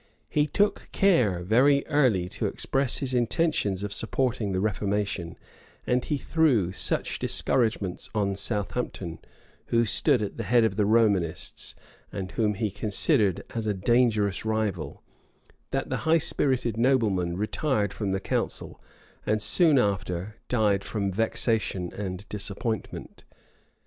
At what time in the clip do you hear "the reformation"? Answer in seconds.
4.51-5.37